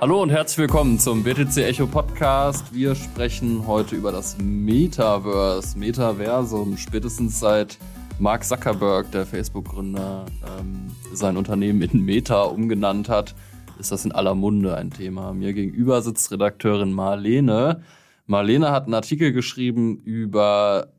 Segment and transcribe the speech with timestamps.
[0.00, 2.74] Hallo und herzlich willkommen zum BTC Echo Podcast.
[2.74, 6.78] Wir sprechen heute über das Metaverse, Metaversum.
[6.78, 7.76] Spätestens seit
[8.18, 10.24] Mark Zuckerberg, der Facebook-Gründer,
[10.58, 13.34] ähm, sein Unternehmen in Meta umgenannt hat,
[13.78, 15.34] ist das in aller Munde ein Thema.
[15.34, 17.82] Mir gegenüber sitzt Redakteurin Marlene.
[18.24, 20.94] Marlene hat einen Artikel geschrieben über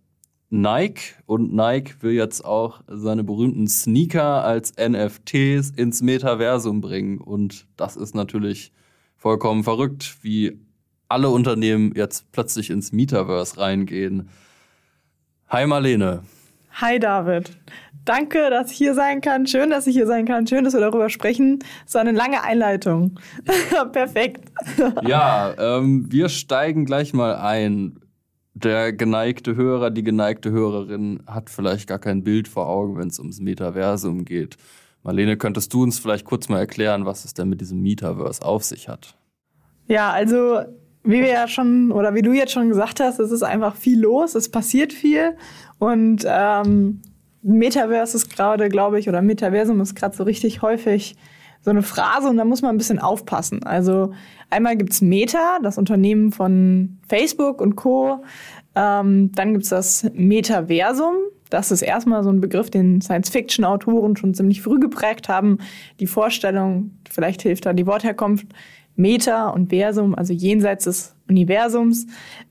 [0.51, 7.17] Nike und Nike will jetzt auch seine berühmten Sneaker als NFTs ins Metaversum bringen.
[7.17, 8.71] Und das ist natürlich
[9.21, 10.59] vollkommen verrückt, wie
[11.07, 14.29] alle Unternehmen jetzt plötzlich ins Metaverse reingehen.
[15.47, 16.23] Hi Marlene.
[16.73, 17.51] Hi David.
[18.03, 19.45] Danke, dass ich hier sein kann.
[19.45, 20.47] Schön, dass ich hier sein kann.
[20.47, 21.59] Schön, dass wir darüber sprechen.
[21.85, 23.19] So eine lange Einleitung.
[23.91, 24.51] Perfekt.
[25.05, 27.99] ja, ähm, wir steigen gleich mal ein.
[28.53, 33.19] Der geneigte Hörer, die geneigte Hörerin hat vielleicht gar kein Bild vor Augen, wenn es
[33.19, 34.57] ums Metaversum geht.
[35.03, 38.63] Marlene, könntest du uns vielleicht kurz mal erklären, was es denn mit diesem Metaverse auf
[38.63, 39.15] sich hat?
[39.91, 40.61] Ja, also
[41.03, 43.99] wie wir ja schon oder wie du jetzt schon gesagt hast, es ist einfach viel
[43.99, 45.35] los, es passiert viel
[45.79, 47.01] und ähm,
[47.41, 51.17] Metaverse ist gerade, glaube ich, oder Metaversum ist gerade so richtig häufig
[51.59, 53.63] so eine Phrase und da muss man ein bisschen aufpassen.
[53.63, 54.13] Also
[54.49, 58.23] einmal gibt's Meta, das Unternehmen von Facebook und Co.
[58.75, 61.15] Ähm, dann gibt's das Metaversum,
[61.49, 65.57] das ist erstmal so ein Begriff, den Science-Fiction-Autoren schon ziemlich früh geprägt haben.
[65.99, 68.47] Die Vorstellung, vielleicht hilft da die Wortherkunft,
[68.95, 72.07] Meta und Versum, also jenseits des Universums.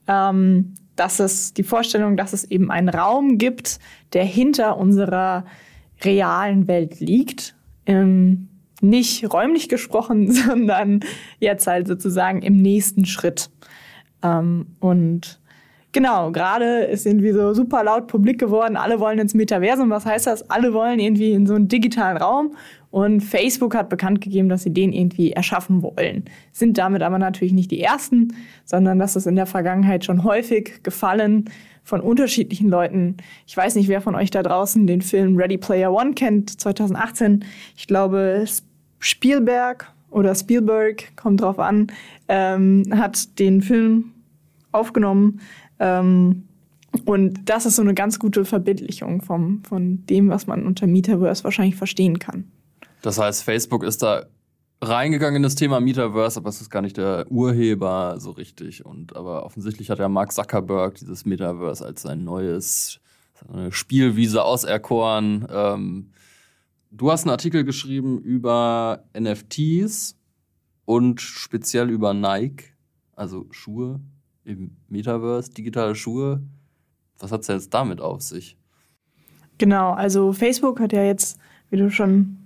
[0.07, 3.79] Ähm, dass es die Vorstellung, dass es eben einen Raum gibt,
[4.13, 5.47] der hinter unserer
[6.05, 7.55] realen Welt liegt.
[7.87, 8.49] Ähm,
[8.83, 11.01] nicht räumlich gesprochen, sondern
[11.39, 13.51] jetzt halt sozusagen im nächsten Schritt.
[14.23, 15.41] Ähm, und
[15.93, 18.77] Genau, gerade ist irgendwie so super laut publik geworden.
[18.77, 19.91] Alle wollen ins Metaversum.
[19.91, 20.49] Was heißt das?
[20.49, 22.55] Alle wollen irgendwie in so einen digitalen Raum.
[22.91, 26.25] Und Facebook hat bekannt gegeben, dass sie den irgendwie erschaffen wollen.
[26.53, 28.35] Sind damit aber natürlich nicht die Ersten,
[28.65, 31.49] sondern das ist in der Vergangenheit schon häufig gefallen
[31.85, 33.17] von unterschiedlichen Leuten.
[33.47, 37.45] Ich weiß nicht, wer von euch da draußen den Film Ready Player One kennt, 2018.
[37.77, 38.45] Ich glaube,
[38.99, 41.87] Spielberg oder Spielberg, kommt drauf an,
[42.29, 44.13] ähm, hat den Film
[44.73, 45.41] aufgenommen
[45.79, 46.45] ähm,
[47.05, 51.45] und das ist so eine ganz gute Verbildlichung vom, von dem, was man unter Metaverse
[51.45, 52.51] wahrscheinlich verstehen kann.
[53.03, 54.27] Das heißt, Facebook ist da
[54.83, 58.85] reingegangen in das Thema Metaverse, aber es ist gar nicht der Urheber so richtig.
[58.85, 63.01] Und aber offensichtlich hat ja Mark Zuckerberg dieses Metaverse als sein neues
[63.47, 65.47] seine Spielwiese auserkoren.
[65.51, 66.11] Ähm,
[66.91, 70.17] du hast einen Artikel geschrieben über NFTs
[70.85, 72.75] und speziell über Nike,
[73.15, 74.01] also Schuhe
[74.45, 76.43] im Metaverse, digitale Schuhe.
[77.19, 78.57] Was hat es jetzt damit auf sich?
[79.59, 82.40] Genau, also Facebook hat ja jetzt, wie du schon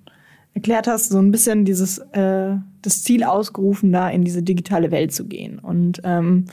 [0.55, 5.13] erklärt hast, so ein bisschen dieses äh, das Ziel ausgerufen, da in diese digitale Welt
[5.13, 5.59] zu gehen.
[5.59, 6.47] Und ähm,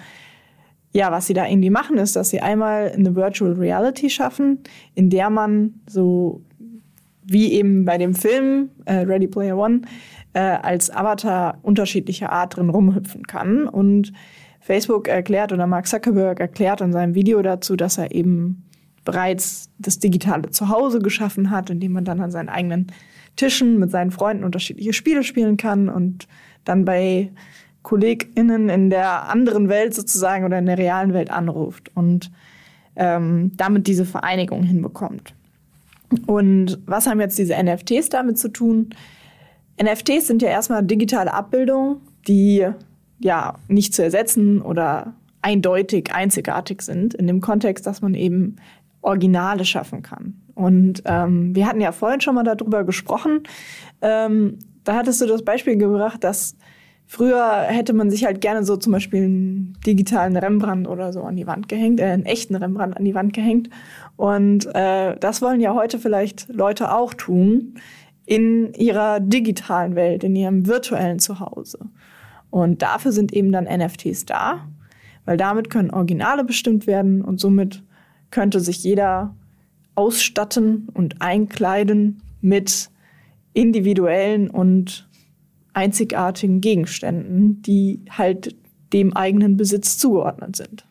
[0.91, 4.59] ja, was sie da irgendwie machen, ist, dass sie einmal eine Virtual Reality schaffen,
[4.95, 6.41] in der man so
[7.23, 9.81] wie eben bei dem Film äh, Ready Player One
[10.33, 14.11] äh, als Avatar unterschiedlicher Art drin rumhüpfen kann und
[14.59, 18.63] Facebook erklärt oder Mark Zuckerberg erklärt in seinem Video dazu, dass er eben
[19.05, 22.87] bereits das digitale Zuhause geschaffen hat, in dem man dann an seinen eigenen
[23.35, 26.27] Tischen mit seinen Freunden unterschiedliche Spiele spielen kann und
[26.63, 27.31] dann bei
[27.83, 32.31] KollegInnen in der anderen Welt sozusagen oder in der realen Welt anruft und
[32.95, 35.33] ähm, damit diese Vereinigung hinbekommt.
[36.27, 38.89] Und was haben jetzt diese NFTs damit zu tun?
[39.81, 42.67] NFTs sind ja erstmal digitale Abbildungen, die
[43.19, 48.57] ja nicht zu ersetzen oder eindeutig einzigartig sind, in dem Kontext, dass man eben
[49.01, 50.41] Originale schaffen kann.
[50.53, 53.43] Und ähm, wir hatten ja vorhin schon mal darüber gesprochen.
[54.01, 56.55] Ähm, da hattest du das Beispiel gebracht, dass
[57.07, 61.35] früher hätte man sich halt gerne so zum Beispiel einen digitalen Rembrandt oder so an
[61.35, 63.69] die Wand gehängt, äh, einen echten Rembrandt an die Wand gehängt.
[64.17, 67.75] Und äh, das wollen ja heute vielleicht Leute auch tun
[68.25, 71.79] in ihrer digitalen Welt, in ihrem virtuellen Zuhause.
[72.49, 74.67] Und dafür sind eben dann NFTs da,
[75.25, 77.83] weil damit können Originale bestimmt werden und somit
[78.31, 79.35] könnte sich jeder
[79.95, 82.89] ausstatten und einkleiden mit
[83.53, 85.07] individuellen und
[85.73, 88.55] einzigartigen Gegenständen, die halt
[88.93, 90.85] dem eigenen Besitz zugeordnet sind.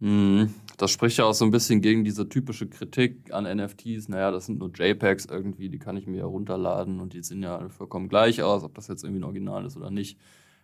[0.00, 0.54] Mhm.
[0.76, 4.08] Das spricht ja auch so ein bisschen gegen diese typische Kritik an NFTs.
[4.08, 7.42] Naja, das sind nur JPEGs irgendwie, die kann ich mir ja runterladen und die sehen
[7.42, 10.18] ja vollkommen gleich aus, ob das jetzt irgendwie ein Original ist oder nicht.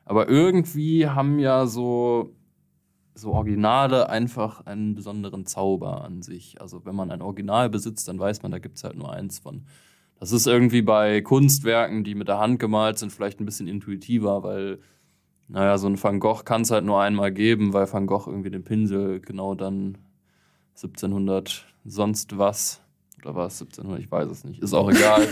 [0.06, 2.34] Aber irgendwie haben ja so,
[3.16, 6.60] so Originale einfach einen besonderen Zauber an sich.
[6.60, 9.38] Also wenn man ein Original besitzt, dann weiß man, da gibt es halt nur eins
[9.38, 9.62] von.
[10.20, 14.42] Das ist irgendwie bei Kunstwerken, die mit der Hand gemalt sind, vielleicht ein bisschen intuitiver,
[14.42, 14.80] weil
[15.48, 18.50] naja, so ein Van Gogh kann es halt nur einmal geben, weil Van Gogh irgendwie
[18.50, 19.96] den Pinsel genau dann
[20.74, 22.82] 1700 sonst was,
[23.22, 25.26] oder war es 1700, ich weiß es nicht, ist auch egal,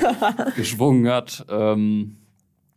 [0.57, 1.45] geschwungen hat.
[1.51, 2.17] Ähm,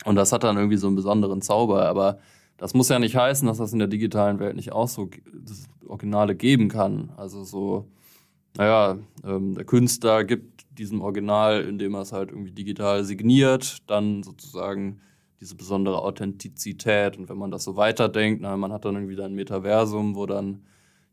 [0.04, 2.20] und das hat dann irgendwie so einen besonderen Zauber, aber
[2.58, 5.68] das muss ja nicht heißen, dass das in der digitalen Welt nicht auch so das
[5.88, 7.12] Originale geben kann.
[7.16, 7.88] Also so,
[8.58, 14.24] naja, ähm, der Künstler gibt diesem Original, indem er es halt irgendwie digital signiert, dann
[14.24, 15.00] sozusagen
[15.40, 17.18] diese besondere Authentizität.
[17.18, 20.64] Und wenn man das so weiterdenkt, na, man hat dann irgendwie ein Metaversum, wo dann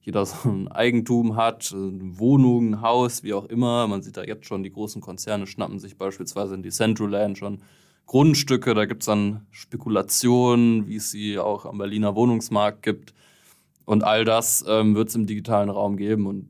[0.01, 3.87] jeder so ein Eigentum hat, eine Wohnung, ein Haus, wie auch immer.
[3.87, 7.61] Man sieht da jetzt schon, die großen Konzerne schnappen sich beispielsweise in die Centraland schon
[8.07, 8.75] Grundstücke.
[8.75, 13.15] Da gibt es dann Spekulationen, wie es sie auch am Berliner Wohnungsmarkt gibt.
[13.85, 16.27] Und all das ähm, wird es im digitalen Raum geben.
[16.27, 16.49] Und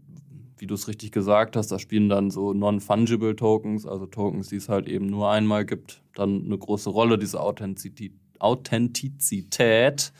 [0.59, 4.57] wie du es richtig gesagt hast, da spielen dann so non-fungible Tokens, also Tokens, die
[4.57, 10.13] es halt eben nur einmal gibt, dann eine große Rolle, diese Authentizität.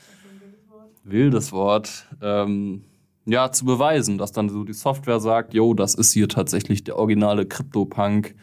[1.03, 2.83] Wildes Wort, ähm,
[3.25, 6.97] ja, zu beweisen, dass dann so die Software sagt, jo, das ist hier tatsächlich der
[6.97, 8.35] originale Crypto-Punk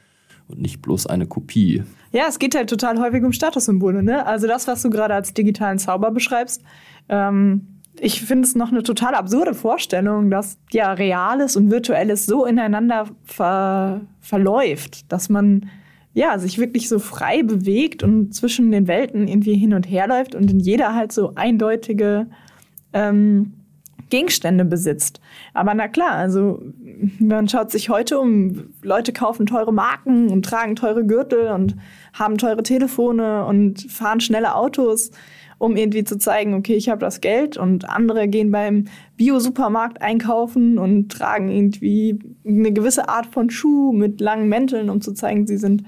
[0.52, 1.82] und nicht bloß eine Kopie.
[2.12, 4.26] Ja, es geht halt total häufig um Statussymbole, ne?
[4.26, 6.62] Also das, was du gerade als digitalen Zauber beschreibst,
[7.08, 12.46] ähm, ich finde es noch eine total absurde Vorstellung, dass ja Reales und Virtuelles so
[12.46, 15.69] ineinander ver verläuft, dass man
[16.14, 20.34] ja sich wirklich so frei bewegt und zwischen den Welten irgendwie hin und her läuft
[20.34, 22.26] und in jeder halt so eindeutige
[22.93, 23.55] ähm,
[24.12, 25.20] Gegenstände besitzt.
[25.54, 26.62] Aber na klar, also
[27.18, 31.76] man schaut sich heute um, Leute kaufen teure Marken und tragen teure Gürtel und
[32.12, 35.10] haben teure Telefone und fahren schnelle Autos
[35.56, 37.56] um irgendwie zu zeigen, okay, ich habe das Geld.
[37.56, 38.86] Und andere gehen beim
[39.16, 45.12] Bio-Supermarkt einkaufen und tragen irgendwie eine gewisse Art von Schuh mit langen Mänteln, um zu
[45.12, 45.84] zeigen, sie sind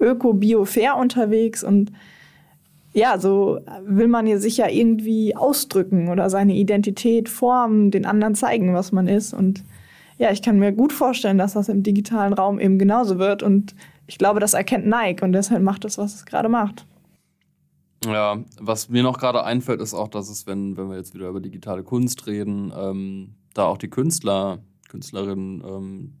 [0.00, 1.62] öko-bio-fair unterwegs.
[1.62, 1.92] Und
[2.92, 8.34] ja, so will man hier sich ja irgendwie ausdrücken oder seine Identität formen, den anderen
[8.34, 9.32] zeigen, was man ist.
[9.32, 9.64] Und
[10.18, 13.42] ja, ich kann mir gut vorstellen, dass das im digitalen Raum eben genauso wird.
[13.42, 13.74] Und
[14.06, 16.84] ich glaube, das erkennt Nike und deshalb macht es, was es gerade macht.
[18.04, 21.28] Ja, was mir noch gerade einfällt, ist auch, dass es, wenn, wenn wir jetzt wieder
[21.28, 24.58] über digitale Kunst reden, ähm, da auch die Künstler,
[24.88, 26.12] Künstlerinnen ähm,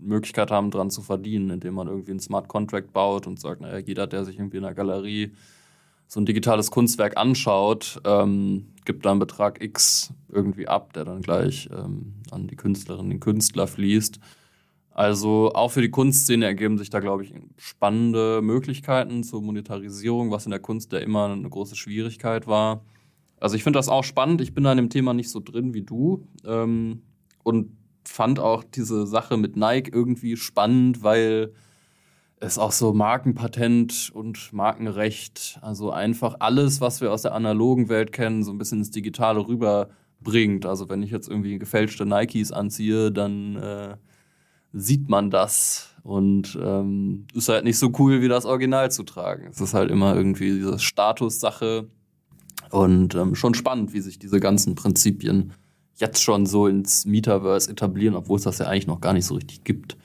[0.00, 3.78] Möglichkeit haben, dran zu verdienen, indem man irgendwie einen Smart Contract baut und sagt, naja,
[3.78, 5.32] jeder, der sich irgendwie in der Galerie
[6.06, 11.22] so ein digitales Kunstwerk anschaut, ähm, gibt da einen Betrag X irgendwie ab, der dann
[11.22, 14.20] gleich ähm, an die Künstlerin, den Künstler fließt.
[14.90, 20.44] Also auch für die Kunstszene ergeben sich da, glaube ich, spannende Möglichkeiten zur Monetarisierung, was
[20.44, 22.84] in der Kunst ja immer eine große Schwierigkeit war.
[23.40, 24.40] Also ich finde das auch spannend.
[24.40, 27.02] Ich bin da in dem Thema nicht so drin wie du ähm,
[27.42, 31.52] und fand auch diese Sache mit Nike irgendwie spannend, weil
[32.40, 38.12] es auch so Markenpatent und Markenrecht, also einfach alles, was wir aus der analogen Welt
[38.12, 40.66] kennen, so ein bisschen ins Digitale rüberbringt.
[40.66, 43.96] Also wenn ich jetzt irgendwie gefälschte Nikes anziehe, dann äh,
[44.72, 49.48] sieht man das und ähm, ist halt nicht so cool wie das Original zu tragen.
[49.50, 51.88] Es ist halt immer irgendwie diese Statussache
[52.70, 55.52] und ähm, schon spannend, wie sich diese ganzen Prinzipien
[55.96, 59.34] jetzt schon so ins Metaverse etablieren, obwohl es das ja eigentlich noch gar nicht so
[59.34, 59.96] richtig gibt.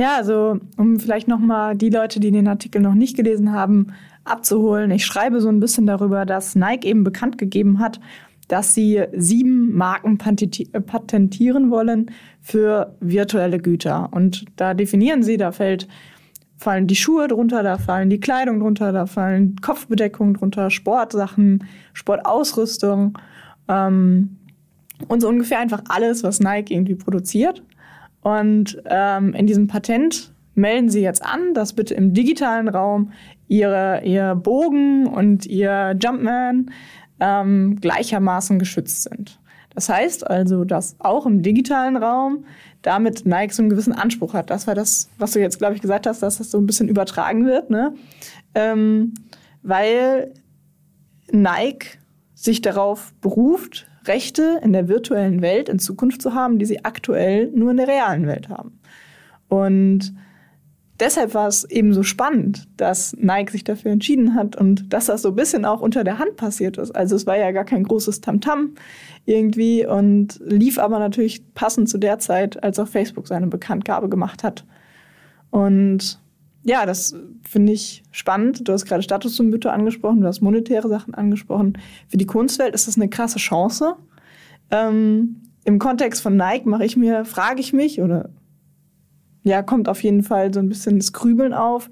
[0.00, 3.88] Ja, also um vielleicht noch mal die Leute, die den Artikel noch nicht gelesen haben,
[4.24, 4.90] abzuholen.
[4.92, 8.00] Ich schreibe so ein bisschen darüber, dass Nike eben bekannt gegeben hat,
[8.48, 14.08] dass sie sieben Marken patentieren wollen für virtuelle Güter.
[14.12, 15.86] Und da definieren sie, da fällt,
[16.56, 23.18] fallen die Schuhe drunter, da fallen die Kleidung drunter, da fallen Kopfbedeckungen drunter, Sportsachen, Sportausrüstung
[23.68, 24.38] ähm,
[25.08, 27.62] und so ungefähr einfach alles, was Nike irgendwie produziert.
[28.22, 33.12] Und ähm, in diesem Patent melden Sie jetzt an, dass bitte im digitalen Raum
[33.48, 36.70] Ihre, Ihr Bogen und Ihr Jumpman
[37.18, 39.40] ähm, gleichermaßen geschützt sind.
[39.74, 42.44] Das heißt also, dass auch im digitalen Raum
[42.82, 44.50] damit Nike so einen gewissen Anspruch hat.
[44.50, 46.88] Das war das, was du jetzt, glaube ich, gesagt hast, dass das so ein bisschen
[46.88, 47.94] übertragen wird, ne?
[48.54, 49.14] Ähm,
[49.62, 50.32] weil
[51.30, 51.98] Nike
[52.34, 57.50] sich darauf beruft, Rechte in der virtuellen Welt in Zukunft zu haben, die sie aktuell
[57.54, 58.80] nur in der realen Welt haben.
[59.48, 60.14] Und
[61.00, 65.22] deshalb war es eben so spannend, dass Nike sich dafür entschieden hat und dass das
[65.22, 66.92] so ein bisschen auch unter der Hand passiert ist.
[66.92, 68.74] Also es war ja gar kein großes Tamtam
[69.26, 74.44] irgendwie und lief aber natürlich passend zu der Zeit, als auch Facebook seine Bekanntgabe gemacht
[74.44, 74.64] hat.
[75.50, 76.19] Und
[76.62, 77.14] ja, das
[77.48, 78.68] finde ich spannend.
[78.68, 81.78] Du hast gerade Statussymbole angesprochen, du hast monetäre Sachen angesprochen.
[82.08, 83.96] Für die Kunstwelt ist das eine krasse Chance.
[84.70, 88.30] Ähm, Im Kontext von Nike mache ich mir, frage ich mich oder
[89.42, 91.90] ja, kommt auf jeden Fall so ein bisschen das Grübeln auf.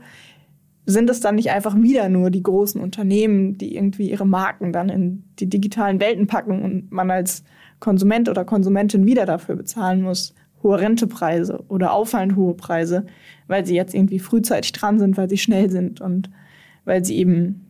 [0.84, 4.88] sind es dann nicht einfach wieder nur die großen Unternehmen, die irgendwie ihre Marken dann
[4.90, 7.42] in die digitalen Welten packen und man als
[7.80, 13.06] Konsument oder Konsumentin wieder dafür bezahlen muss, hohe Rentepreise oder auffallend hohe Preise,
[13.46, 16.30] weil sie jetzt irgendwie frühzeitig dran sind, weil sie schnell sind und
[16.84, 17.66] weil sie eben,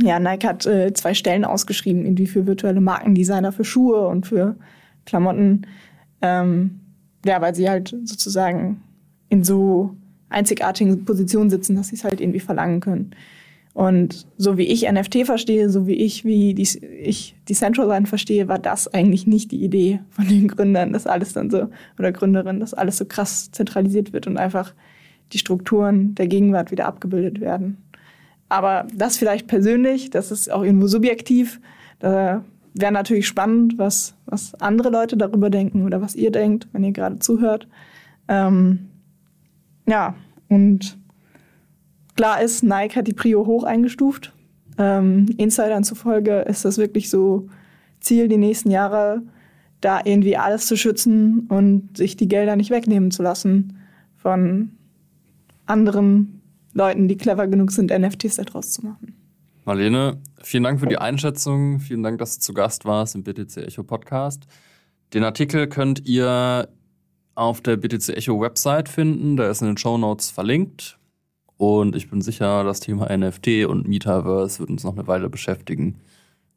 [0.00, 4.56] ja, Nike hat äh, zwei Stellen ausgeschrieben, irgendwie für virtuelle Markendesigner für Schuhe und für
[5.04, 5.66] Klamotten.
[6.22, 6.80] Ähm,
[7.24, 8.82] ja, weil sie halt sozusagen
[9.28, 9.96] in so
[10.28, 13.10] einzigartigen Positionen sitzen, dass sie es halt irgendwie verlangen können.
[13.76, 16.66] Und so wie ich NFT verstehe, so wie ich, wie die,
[17.02, 21.50] ich Decentraland verstehe, war das eigentlich nicht die Idee von den Gründern, dass alles dann
[21.50, 21.68] so,
[21.98, 24.72] oder Gründerinnen, dass alles so krass zentralisiert wird und einfach
[25.34, 27.76] die Strukturen der Gegenwart wieder abgebildet werden.
[28.48, 31.60] Aber das vielleicht persönlich, das ist auch irgendwo subjektiv.
[31.98, 32.42] Da
[32.72, 36.92] wäre natürlich spannend, was, was andere Leute darüber denken oder was ihr denkt, wenn ihr
[36.92, 37.68] gerade zuhört.
[38.26, 38.88] Ähm,
[39.86, 40.14] ja,
[40.48, 40.96] und
[42.16, 44.32] klar ist, Nike hat die Prio hoch eingestuft.
[44.78, 47.48] Ähm, Insidern zufolge ist das wirklich so
[48.00, 49.22] Ziel, die nächsten Jahre
[49.80, 53.78] da irgendwie alles zu schützen und sich die Gelder nicht wegnehmen zu lassen
[54.16, 54.72] von
[55.66, 56.42] anderen
[56.72, 59.14] Leuten, die clever genug sind, NFTs daraus zu machen.
[59.64, 61.80] Marlene, vielen Dank für die Einschätzung.
[61.80, 64.46] Vielen Dank, dass du zu Gast warst im BTC Echo Podcast.
[65.12, 66.68] Den Artikel könnt ihr
[67.34, 69.36] auf der BTC Echo Website finden.
[69.36, 70.98] Der ist in den Show Notes verlinkt.
[71.58, 76.00] Und ich bin sicher, das Thema NFT und Metaverse wird uns noch eine Weile beschäftigen.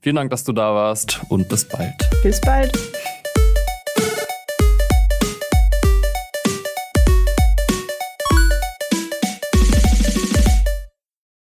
[0.02, 2.10] Vielen Dank, dass du da warst und bis bald.
[2.24, 2.72] Bis bald.